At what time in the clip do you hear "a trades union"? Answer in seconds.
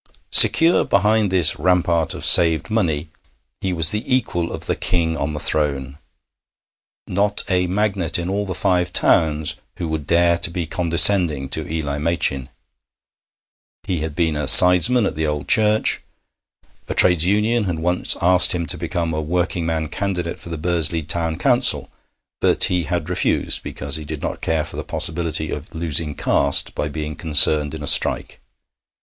16.87-17.65